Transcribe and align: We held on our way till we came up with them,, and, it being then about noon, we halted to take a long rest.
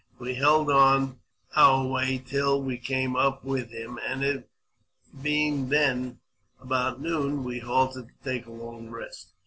We 0.17 0.33
held 0.33 0.71
on 0.71 1.19
our 1.55 1.85
way 1.85 2.17
till 2.17 2.59
we 2.59 2.79
came 2.79 3.15
up 3.15 3.43
with 3.45 3.69
them,, 3.69 3.99
and, 4.03 4.23
it 4.23 4.49
being 5.21 5.69
then 5.69 6.19
about 6.59 6.99
noon, 6.99 7.43
we 7.43 7.59
halted 7.59 8.07
to 8.07 8.23
take 8.23 8.47
a 8.47 8.51
long 8.51 8.89
rest. 8.89 9.33